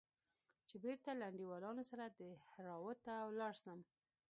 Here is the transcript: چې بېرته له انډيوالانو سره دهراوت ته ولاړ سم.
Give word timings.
چې 0.67 0.75
بېرته 0.83 1.09
له 1.19 1.25
انډيوالانو 1.29 1.83
سره 1.91 2.03
دهراوت 2.19 2.97
ته 3.07 3.13
ولاړ 3.29 3.53
سم. 3.63 3.79